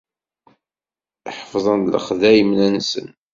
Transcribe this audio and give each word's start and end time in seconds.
Ḥefḍen 1.37 1.81
lexdayem-nsen. 1.93 3.09